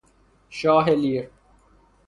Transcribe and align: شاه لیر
شاه 0.49 0.89
لیر 0.89 1.29